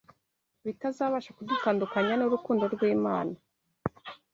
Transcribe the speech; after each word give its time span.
bitazabasha 0.65 1.31
kudutandukanya 1.37 2.13
n’urukundo 2.17 2.63
rw’Imana 2.73 3.33